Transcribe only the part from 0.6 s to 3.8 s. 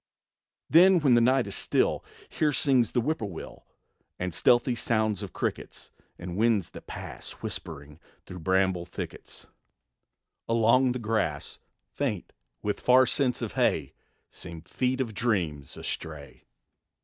Then when the night is still Here sings the whippoorwill;